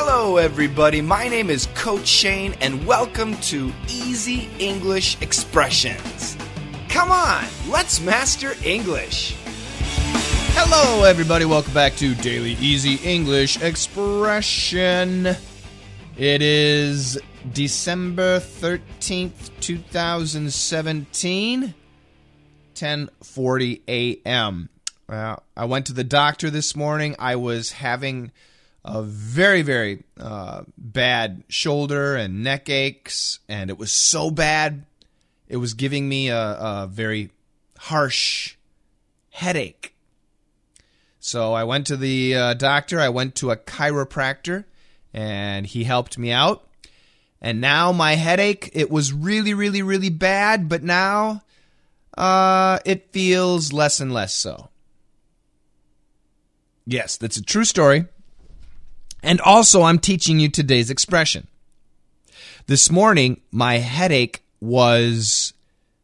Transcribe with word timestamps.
Hello, 0.00 0.36
everybody. 0.36 1.00
My 1.00 1.26
name 1.26 1.50
is 1.50 1.66
Coach 1.74 2.06
Shane, 2.06 2.54
and 2.60 2.86
welcome 2.86 3.34
to 3.38 3.72
Easy 3.88 4.48
English 4.60 5.20
Expressions. 5.20 6.36
Come 6.88 7.10
on, 7.10 7.44
let's 7.68 8.00
master 8.00 8.52
English. 8.64 9.34
Hello, 10.54 11.02
everybody. 11.02 11.46
Welcome 11.46 11.74
back 11.74 11.96
to 11.96 12.14
Daily 12.14 12.52
Easy 12.60 12.94
English 13.02 13.60
Expression. 13.60 15.34
It 16.16 16.42
is 16.42 17.18
December 17.52 18.38
13th, 18.38 19.50
2017, 19.58 21.74
10:40 22.76 23.80
a.m. 23.88 24.68
Uh, 25.08 25.36
I 25.56 25.64
went 25.64 25.86
to 25.86 25.92
the 25.92 26.04
doctor 26.04 26.50
this 26.50 26.76
morning. 26.76 27.16
I 27.18 27.34
was 27.34 27.72
having 27.72 28.30
a 28.84 29.02
very, 29.02 29.62
very 29.62 30.04
uh, 30.18 30.62
bad 30.76 31.44
shoulder 31.48 32.16
and 32.16 32.42
neck 32.42 32.68
aches, 32.68 33.40
and 33.48 33.70
it 33.70 33.78
was 33.78 33.92
so 33.92 34.30
bad, 34.30 34.86
it 35.48 35.56
was 35.58 35.74
giving 35.74 36.08
me 36.08 36.28
a, 36.28 36.38
a 36.38 36.88
very 36.90 37.30
harsh 37.78 38.56
headache. 39.30 39.94
So 41.20 41.52
I 41.52 41.64
went 41.64 41.86
to 41.88 41.96
the 41.96 42.34
uh, 42.34 42.54
doctor, 42.54 43.00
I 43.00 43.08
went 43.08 43.34
to 43.36 43.50
a 43.50 43.56
chiropractor, 43.56 44.64
and 45.12 45.66
he 45.66 45.84
helped 45.84 46.16
me 46.16 46.30
out. 46.30 46.64
And 47.40 47.60
now 47.60 47.92
my 47.92 48.14
headache, 48.14 48.70
it 48.72 48.90
was 48.90 49.12
really, 49.12 49.54
really, 49.54 49.82
really 49.82 50.10
bad, 50.10 50.68
but 50.68 50.82
now 50.82 51.42
uh, 52.16 52.78
it 52.84 53.12
feels 53.12 53.72
less 53.72 54.00
and 54.00 54.12
less 54.12 54.34
so. 54.34 54.70
Yes, 56.84 57.16
that's 57.16 57.36
a 57.36 57.42
true 57.42 57.64
story. 57.64 58.06
And 59.22 59.40
also, 59.40 59.82
I'm 59.82 59.98
teaching 59.98 60.38
you 60.38 60.48
today's 60.48 60.90
expression. 60.90 61.48
This 62.66 62.90
morning, 62.90 63.40
my 63.50 63.78
headache 63.78 64.42
was 64.60 65.52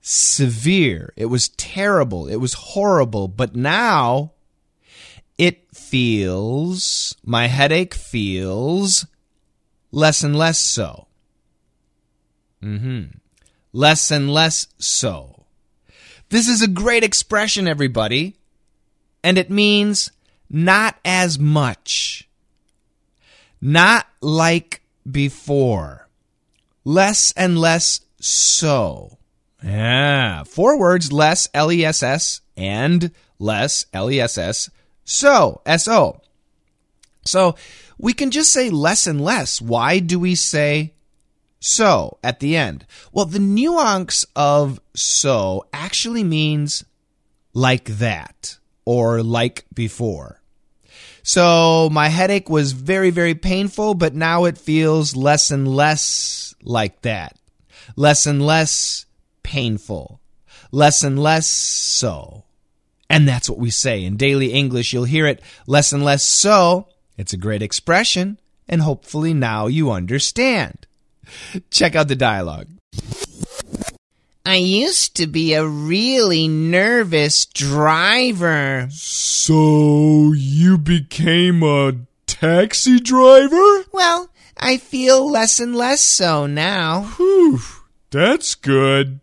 severe. 0.00 1.12
It 1.16 1.26
was 1.26 1.48
terrible. 1.50 2.28
It 2.28 2.36
was 2.36 2.54
horrible. 2.54 3.28
But 3.28 3.56
now, 3.56 4.32
it 5.38 5.74
feels, 5.74 7.16
my 7.24 7.46
headache 7.46 7.94
feels 7.94 9.06
less 9.90 10.22
and 10.22 10.36
less 10.36 10.58
so. 10.58 11.06
Mm-hmm. 12.62 13.16
Less 13.72 14.10
and 14.10 14.32
less 14.32 14.66
so. 14.78 15.44
This 16.28 16.48
is 16.48 16.62
a 16.62 16.68
great 16.68 17.02
expression, 17.02 17.66
everybody. 17.66 18.36
And 19.24 19.38
it 19.38 19.50
means 19.50 20.12
not 20.48 20.96
as 21.04 21.38
much. 21.38 22.19
Not 23.60 24.06
like 24.20 24.82
before. 25.10 26.08
Less 26.84 27.32
and 27.36 27.58
less 27.58 28.00
so. 28.20 29.18
Yeah. 29.62 30.44
Four 30.44 30.78
words 30.78 31.12
less, 31.12 31.48
L 31.52 31.70
E 31.70 31.84
S 31.84 32.02
S, 32.02 32.40
and 32.56 33.10
less, 33.38 33.86
L 33.92 34.10
E 34.10 34.20
S 34.20 34.38
S, 34.38 34.70
so, 35.04 35.60
S 35.66 35.88
O. 35.88 36.20
So 37.24 37.56
we 37.98 38.12
can 38.12 38.30
just 38.30 38.52
say 38.52 38.70
less 38.70 39.06
and 39.06 39.20
less. 39.20 39.60
Why 39.60 39.98
do 39.98 40.18
we 40.18 40.34
say 40.34 40.94
so 41.58 42.18
at 42.22 42.40
the 42.40 42.56
end? 42.56 42.86
Well, 43.12 43.26
the 43.26 43.38
nuance 43.38 44.24
of 44.34 44.80
so 44.94 45.66
actually 45.72 46.24
means 46.24 46.84
like 47.52 47.86
that 47.86 48.58
or 48.84 49.22
like 49.22 49.66
before. 49.74 50.39
So 51.22 51.88
my 51.90 52.08
headache 52.08 52.48
was 52.48 52.72
very, 52.72 53.10
very 53.10 53.34
painful, 53.34 53.94
but 53.94 54.14
now 54.14 54.44
it 54.44 54.58
feels 54.58 55.14
less 55.14 55.50
and 55.50 55.68
less 55.68 56.54
like 56.62 57.02
that. 57.02 57.36
Less 57.96 58.26
and 58.26 58.44
less 58.44 59.06
painful. 59.42 60.20
Less 60.72 61.02
and 61.02 61.18
less 61.18 61.46
so. 61.46 62.44
And 63.08 63.26
that's 63.26 63.50
what 63.50 63.58
we 63.58 63.70
say 63.70 64.04
in 64.04 64.16
daily 64.16 64.52
English. 64.52 64.92
You'll 64.92 65.04
hear 65.04 65.26
it 65.26 65.42
less 65.66 65.92
and 65.92 66.04
less 66.04 66.22
so. 66.22 66.86
It's 67.18 67.32
a 67.32 67.36
great 67.36 67.60
expression, 67.60 68.38
and 68.68 68.80
hopefully 68.80 69.34
now 69.34 69.66
you 69.66 69.90
understand. 69.90 70.86
Check 71.70 71.94
out 71.94 72.08
the 72.08 72.16
dialogue. 72.16 72.68
I 74.44 74.56
used 74.56 75.16
to 75.16 75.26
be 75.26 75.52
a 75.52 75.66
really 75.66 76.48
nervous 76.48 77.44
driver. 77.44 78.88
So 78.90 80.32
you 80.34 80.78
became 80.78 81.62
a 81.62 81.96
taxi 82.26 82.98
driver? 83.00 83.84
Well, 83.92 84.30
I 84.56 84.78
feel 84.78 85.30
less 85.30 85.60
and 85.60 85.76
less 85.76 86.00
so 86.00 86.46
now. 86.46 87.02
Whew, 87.16 87.60
that's 88.10 88.54
good. 88.54 89.20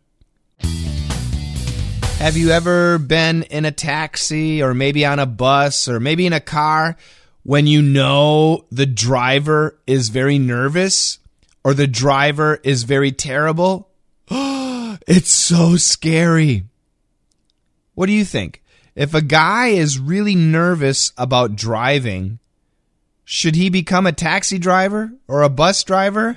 Have 2.19 2.38
you 2.38 2.51
ever 2.51 3.00
been 3.00 3.44
in 3.44 3.66
a 3.66 3.72
taxi 3.72 4.61
or 4.61 4.75
maybe 4.75 5.03
on 5.03 5.17
a 5.17 5.25
bus 5.25 5.88
or 5.88 6.00
maybe 6.00 6.27
in 6.27 6.33
a 6.33 6.39
car 6.39 6.95
when 7.41 7.66
you 7.66 7.81
know 7.81 8.66
the 8.72 8.85
driver 8.85 9.79
is 9.88 10.09
very 10.09 10.38
nervous 10.38 11.17
or 11.63 11.73
the 11.73 11.88
driver 11.88 12.59
is 12.63 12.83
very 12.83 13.11
terrible? 13.11 13.89
It's 15.07 15.31
so 15.31 15.75
scary. 15.78 16.66
What 17.95 18.07
do 18.07 18.13
you 18.13 18.25
think? 18.25 18.62
If 18.95 19.13
a 19.13 19.22
guy 19.22 19.68
is 19.68 20.00
really 20.00 20.35
nervous 20.35 21.13
about 21.18 21.56
driving, 21.56 22.40
should 23.23 23.56
he 23.56 23.69
become 23.69 24.06
a 24.06 24.12
taxi 24.12 24.57
driver 24.57 25.13
or 25.28 25.44
a 25.44 25.50
bus 25.50 25.84
driver? 25.84 26.35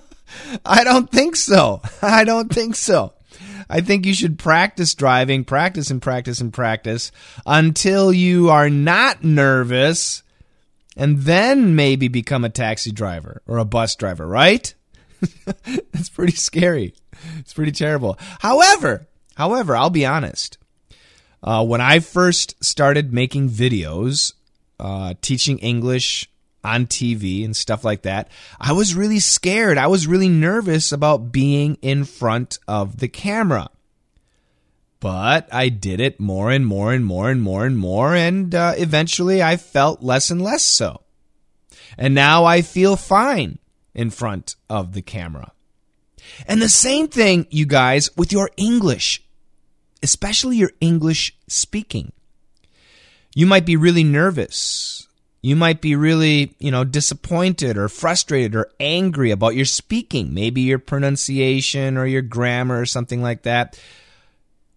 I 0.64 0.84
don't 0.84 1.10
think 1.10 1.36
so. 1.36 1.80
I 2.02 2.24
don't 2.24 2.52
think 2.52 2.76
so. 2.76 3.14
I 3.68 3.80
think 3.80 4.04
you 4.04 4.14
should 4.14 4.38
practice 4.38 4.94
driving, 4.94 5.44
practice 5.44 5.90
and 5.90 6.00
practice 6.00 6.40
and 6.40 6.52
practice 6.52 7.10
until 7.46 8.12
you 8.12 8.50
are 8.50 8.68
not 8.68 9.24
nervous 9.24 10.22
and 10.96 11.20
then 11.20 11.74
maybe 11.74 12.08
become 12.08 12.44
a 12.44 12.50
taxi 12.50 12.92
driver 12.92 13.42
or 13.46 13.58
a 13.58 13.64
bus 13.64 13.96
driver, 13.96 14.26
right? 14.26 14.74
That's 15.44 16.08
pretty 16.08 16.36
scary. 16.36 16.94
It's 17.38 17.52
pretty 17.52 17.72
terrible. 17.72 18.18
However, 18.40 19.06
however, 19.36 19.76
I'll 19.76 19.90
be 19.90 20.06
honest. 20.06 20.58
Uh, 21.42 21.64
when 21.64 21.80
I 21.80 21.98
first 21.98 22.62
started 22.64 23.12
making 23.12 23.50
videos, 23.50 24.32
uh, 24.80 25.14
teaching 25.20 25.58
English 25.58 26.30
on 26.64 26.86
TV 26.86 27.44
and 27.44 27.54
stuff 27.54 27.84
like 27.84 28.02
that, 28.02 28.28
I 28.58 28.72
was 28.72 28.94
really 28.94 29.20
scared. 29.20 29.76
I 29.76 29.86
was 29.86 30.06
really 30.06 30.28
nervous 30.28 30.90
about 30.90 31.30
being 31.30 31.76
in 31.82 32.04
front 32.04 32.58
of 32.66 32.98
the 32.98 33.08
camera. 33.08 33.68
But 35.00 35.52
I 35.52 35.68
did 35.68 36.00
it 36.00 36.18
more 36.18 36.50
and 36.50 36.66
more 36.66 36.94
and 36.94 37.04
more 37.04 37.30
and 37.30 37.42
more 37.42 37.66
and 37.66 37.76
more, 37.76 38.14
and 38.14 38.54
uh, 38.54 38.72
eventually 38.78 39.42
I 39.42 39.58
felt 39.58 40.02
less 40.02 40.30
and 40.30 40.40
less 40.40 40.64
so. 40.64 41.02
And 41.98 42.14
now 42.14 42.46
I 42.46 42.62
feel 42.62 42.96
fine 42.96 43.58
in 43.94 44.08
front 44.08 44.56
of 44.70 44.94
the 44.94 45.02
camera. 45.02 45.52
And 46.46 46.60
the 46.60 46.68
same 46.68 47.08
thing, 47.08 47.46
you 47.50 47.66
guys, 47.66 48.10
with 48.16 48.32
your 48.32 48.50
English, 48.56 49.22
especially 50.02 50.56
your 50.56 50.72
English 50.80 51.36
speaking. 51.48 52.12
You 53.34 53.46
might 53.46 53.66
be 53.66 53.76
really 53.76 54.04
nervous. 54.04 55.08
You 55.42 55.56
might 55.56 55.80
be 55.80 55.94
really, 55.94 56.54
you 56.58 56.70
know, 56.70 56.84
disappointed 56.84 57.76
or 57.76 57.88
frustrated 57.88 58.54
or 58.54 58.70
angry 58.80 59.30
about 59.30 59.54
your 59.54 59.66
speaking, 59.66 60.32
maybe 60.32 60.62
your 60.62 60.78
pronunciation 60.78 61.98
or 61.98 62.06
your 62.06 62.22
grammar 62.22 62.80
or 62.80 62.86
something 62.86 63.20
like 63.20 63.42
that. 63.42 63.78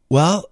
Well, 0.10 0.50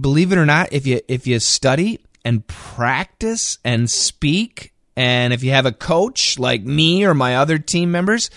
believe 0.00 0.30
it 0.30 0.38
or 0.38 0.46
not, 0.46 0.72
if 0.72 0.86
you 0.86 1.00
if 1.08 1.26
you 1.26 1.40
study 1.40 2.00
and 2.24 2.46
practice 2.46 3.58
and 3.64 3.90
speak 3.90 4.72
and 4.96 5.32
if 5.32 5.42
you 5.42 5.50
have 5.50 5.66
a 5.66 5.72
coach 5.72 6.38
like 6.38 6.62
me 6.62 7.04
or 7.04 7.14
my 7.14 7.36
other 7.36 7.58
team 7.58 7.90
members, 7.90 8.30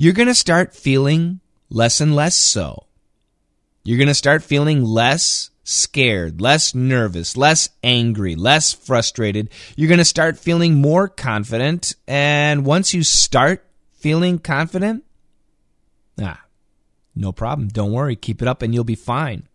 you're 0.00 0.14
going 0.14 0.28
to 0.28 0.34
start 0.34 0.74
feeling 0.74 1.40
less 1.68 2.00
and 2.00 2.16
less 2.16 2.34
so. 2.34 2.86
You're 3.84 3.98
going 3.98 4.08
to 4.08 4.14
start 4.14 4.42
feeling 4.42 4.82
less 4.82 5.50
scared, 5.62 6.40
less 6.40 6.74
nervous, 6.74 7.36
less 7.36 7.68
angry, 7.84 8.34
less 8.34 8.72
frustrated. 8.72 9.50
You're 9.76 9.90
going 9.90 9.98
to 9.98 10.04
start 10.06 10.38
feeling 10.38 10.76
more 10.76 11.06
confident. 11.06 11.96
And 12.08 12.64
once 12.64 12.94
you 12.94 13.02
start 13.02 13.62
feeling 13.92 14.38
confident, 14.38 15.04
ah, 16.18 16.44
no 17.14 17.30
problem. 17.30 17.68
Don't 17.68 17.92
worry. 17.92 18.16
Keep 18.16 18.40
it 18.40 18.48
up 18.48 18.62
and 18.62 18.72
you'll 18.72 18.84
be 18.84 18.94
fine. 18.94 19.48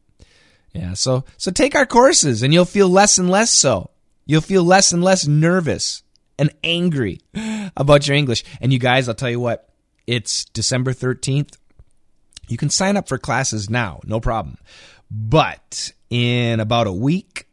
Yeah. 0.73 0.93
So, 0.93 1.25
so 1.37 1.49
take 1.49 1.73
our 1.73 1.87
courses 1.87 2.43
and 2.43 2.53
you'll 2.53 2.65
feel 2.65 2.87
less 2.87 3.17
and 3.17 3.31
less 3.31 3.49
so. 3.49 3.89
You'll 4.27 4.41
feel 4.41 4.63
less 4.63 4.91
and 4.91 5.03
less 5.03 5.25
nervous 5.25 6.03
and 6.37 6.53
angry 6.63 7.21
about 7.75 8.07
your 8.07 8.15
English. 8.15 8.43
And 8.61 8.71
you 8.71 8.77
guys, 8.77 9.09
I'll 9.09 9.15
tell 9.15 9.31
you 9.31 9.39
what, 9.39 9.71
it's 10.07 10.45
December 10.45 10.93
13th. 10.93 11.57
You 12.47 12.57
can 12.57 12.69
sign 12.69 12.97
up 12.97 13.07
for 13.07 13.17
classes 13.17 13.69
now, 13.69 14.01
no 14.05 14.19
problem. 14.19 14.57
But 15.09 15.91
in 16.09 16.59
about 16.59 16.87
a 16.87 16.91
week, 16.91 17.47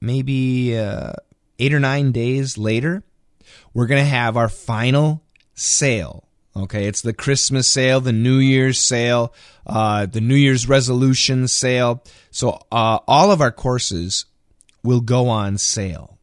maybe 0.00 0.76
uh, 0.76 1.12
eight 1.58 1.74
or 1.74 1.80
nine 1.80 2.12
days 2.12 2.56
later, 2.56 3.02
we're 3.72 3.86
going 3.86 4.02
to 4.02 4.08
have 4.08 4.36
our 4.36 4.48
final 4.48 5.22
sale. 5.54 6.24
Okay, 6.56 6.86
it's 6.86 7.02
the 7.02 7.12
Christmas 7.12 7.66
sale, 7.66 8.00
the 8.00 8.12
New 8.12 8.38
Year's 8.38 8.78
sale, 8.78 9.34
uh, 9.66 10.06
the 10.06 10.20
New 10.20 10.36
Year's 10.36 10.68
resolution 10.68 11.48
sale. 11.48 12.04
So 12.30 12.60
uh, 12.70 13.00
all 13.08 13.32
of 13.32 13.40
our 13.40 13.50
courses 13.50 14.26
will 14.84 15.00
go 15.00 15.28
on 15.28 15.58
sale. 15.58 16.13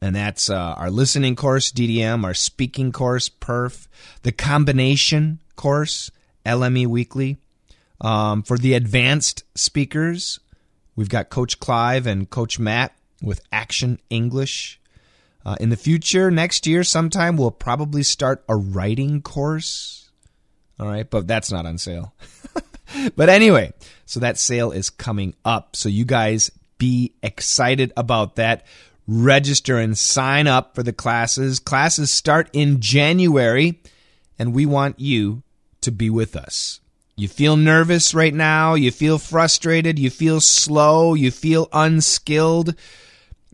And 0.00 0.14
that's 0.14 0.48
uh, 0.48 0.74
our 0.76 0.90
listening 0.90 1.34
course, 1.34 1.72
DDM, 1.72 2.24
our 2.24 2.34
speaking 2.34 2.92
course, 2.92 3.28
PERF, 3.28 3.88
the 4.22 4.32
combination 4.32 5.40
course, 5.56 6.10
LME 6.46 6.86
Weekly. 6.86 7.36
Um, 8.00 8.42
for 8.42 8.56
the 8.56 8.74
advanced 8.74 9.42
speakers, 9.56 10.38
we've 10.94 11.08
got 11.08 11.30
Coach 11.30 11.58
Clive 11.58 12.06
and 12.06 12.30
Coach 12.30 12.60
Matt 12.60 12.96
with 13.22 13.40
Action 13.50 13.98
English. 14.08 14.80
Uh, 15.44 15.56
in 15.58 15.70
the 15.70 15.76
future, 15.76 16.30
next 16.30 16.66
year, 16.66 16.84
sometime, 16.84 17.36
we'll 17.36 17.50
probably 17.50 18.02
start 18.02 18.44
a 18.48 18.54
writing 18.54 19.20
course. 19.22 20.10
All 20.78 20.86
right, 20.86 21.08
but 21.08 21.26
that's 21.26 21.50
not 21.50 21.66
on 21.66 21.78
sale. 21.78 22.14
but 23.16 23.28
anyway, 23.28 23.72
so 24.06 24.20
that 24.20 24.38
sale 24.38 24.70
is 24.70 24.90
coming 24.90 25.34
up. 25.44 25.74
So 25.74 25.88
you 25.88 26.04
guys 26.04 26.52
be 26.78 27.14
excited 27.22 27.92
about 27.96 28.36
that. 28.36 28.64
Register 29.10 29.78
and 29.78 29.96
sign 29.96 30.46
up 30.46 30.74
for 30.74 30.82
the 30.82 30.92
classes. 30.92 31.58
Classes 31.58 32.10
start 32.10 32.50
in 32.52 32.78
January, 32.78 33.80
and 34.38 34.52
we 34.52 34.66
want 34.66 35.00
you 35.00 35.42
to 35.80 35.90
be 35.90 36.10
with 36.10 36.36
us. 36.36 36.80
You 37.16 37.26
feel 37.26 37.56
nervous 37.56 38.14
right 38.14 38.34
now, 38.34 38.74
you 38.74 38.90
feel 38.90 39.18
frustrated, 39.18 39.98
you 39.98 40.10
feel 40.10 40.42
slow, 40.42 41.14
you 41.14 41.30
feel 41.30 41.68
unskilled. 41.72 42.74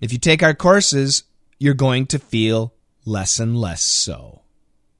If 0.01 0.13
you 0.13 0.19
take 0.19 0.43
our 0.43 0.55
courses, 0.55 1.23
you're 1.59 1.73
going 1.73 2.07
to 2.07 2.19
feel 2.19 2.75
less 3.07 3.39
and 3.39 3.57
less 3.57 3.83
so. 3.83 4.43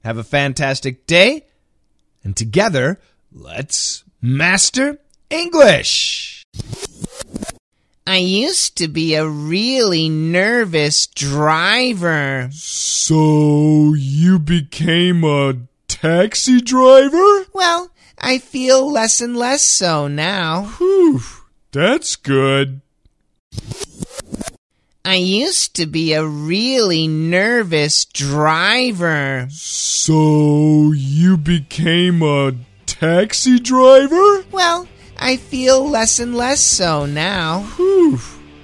Have 0.05 0.17
a 0.17 0.23
fantastic 0.23 1.05
day, 1.05 1.45
and 2.23 2.35
together, 2.35 3.01
let's 3.31 4.05
master 4.21 4.99
English. 5.29 6.43
I 8.07 8.17
used 8.17 8.77
to 8.77 8.87
be 8.87 9.15
a 9.15 9.27
really 9.27 10.09
nervous 10.09 11.07
driver. 11.07 12.49
So 12.51 13.95
you 13.97 14.37
became 14.37 15.23
a 15.23 15.55
taxi 15.87 16.61
driver? 16.61 17.47
Well, 17.51 17.89
I 18.19 18.37
feel 18.37 18.91
less 18.91 19.21
and 19.21 19.35
less 19.35 19.63
so 19.63 20.07
now. 20.07 20.65
Whew, 20.77 21.21
that's 21.71 22.15
good. 22.15 22.81
I 25.03 25.15
used 25.15 25.75
to 25.75 25.87
be 25.87 26.13
a 26.13 26.25
really 26.25 27.07
nervous 27.07 28.05
driver. 28.05 29.47
So 29.49 30.91
you 30.91 31.37
became 31.37 32.21
a 32.21 32.53
taxi 32.85 33.59
driver? 33.59 34.45
Well, 34.51 34.87
I 35.17 35.37
feel 35.37 35.87
less 35.87 36.19
and 36.19 36.35
less 36.35 36.61
so 36.61 37.05
now. 37.05 37.61
Whew, 37.77 38.19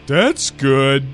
that's 0.08 0.50
good. 0.52 1.08